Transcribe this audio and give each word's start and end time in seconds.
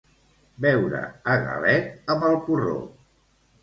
Beure 0.65 1.03
a 1.35 1.37
galet 1.45 2.11
amb 2.17 2.29
el 2.33 2.43
porró 2.51 2.77